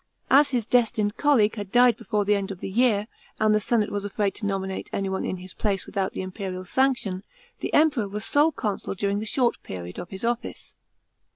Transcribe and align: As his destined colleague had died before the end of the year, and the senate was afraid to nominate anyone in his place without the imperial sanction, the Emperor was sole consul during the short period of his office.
As 0.31 0.49
his 0.49 0.65
destined 0.65 1.15
colleague 1.15 1.57
had 1.57 1.71
died 1.71 1.95
before 1.95 2.25
the 2.25 2.33
end 2.33 2.49
of 2.49 2.59
the 2.59 2.71
year, 2.71 3.07
and 3.39 3.53
the 3.53 3.59
senate 3.59 3.91
was 3.91 4.03
afraid 4.03 4.33
to 4.33 4.47
nominate 4.47 4.89
anyone 4.91 5.23
in 5.23 5.37
his 5.37 5.53
place 5.53 5.85
without 5.85 6.13
the 6.13 6.23
imperial 6.23 6.65
sanction, 6.65 7.23
the 7.59 7.71
Emperor 7.71 8.07
was 8.07 8.25
sole 8.25 8.51
consul 8.51 8.95
during 8.95 9.19
the 9.19 9.27
short 9.27 9.61
period 9.61 9.99
of 9.99 10.09
his 10.09 10.23
office. 10.23 10.73